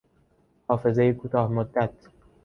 حافظهی 0.67 1.13
کوتاه 1.13 1.47
مدت 1.51 1.91